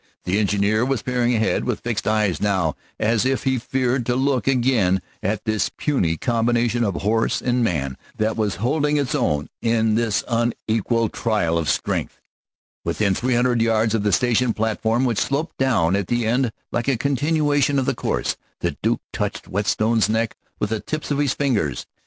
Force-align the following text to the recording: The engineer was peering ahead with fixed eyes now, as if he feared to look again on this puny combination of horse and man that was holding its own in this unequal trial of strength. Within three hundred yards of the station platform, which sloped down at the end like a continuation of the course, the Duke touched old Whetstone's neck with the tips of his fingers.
The 0.23 0.39
engineer 0.39 0.83
was 0.83 1.03
peering 1.03 1.35
ahead 1.35 1.63
with 1.65 1.81
fixed 1.81 2.07
eyes 2.07 2.41
now, 2.41 2.75
as 2.99 3.23
if 3.23 3.43
he 3.43 3.59
feared 3.59 4.03
to 4.07 4.15
look 4.15 4.47
again 4.47 4.99
on 5.21 5.37
this 5.45 5.69
puny 5.69 6.17
combination 6.17 6.83
of 6.83 6.95
horse 7.03 7.39
and 7.39 7.63
man 7.63 7.95
that 8.17 8.35
was 8.35 8.55
holding 8.55 8.97
its 8.97 9.13
own 9.13 9.47
in 9.61 9.93
this 9.93 10.23
unequal 10.27 11.09
trial 11.09 11.55
of 11.55 11.69
strength. 11.69 12.19
Within 12.83 13.13
three 13.13 13.35
hundred 13.35 13.61
yards 13.61 13.93
of 13.93 14.01
the 14.01 14.11
station 14.11 14.53
platform, 14.53 15.05
which 15.05 15.19
sloped 15.19 15.59
down 15.59 15.95
at 15.95 16.07
the 16.07 16.25
end 16.25 16.51
like 16.71 16.87
a 16.87 16.97
continuation 16.97 17.77
of 17.77 17.85
the 17.85 17.93
course, 17.93 18.37
the 18.61 18.75
Duke 18.81 19.01
touched 19.13 19.45
old 19.45 19.53
Whetstone's 19.53 20.09
neck 20.09 20.35
with 20.59 20.71
the 20.71 20.79
tips 20.79 21.11
of 21.11 21.19
his 21.19 21.33
fingers. 21.35 21.85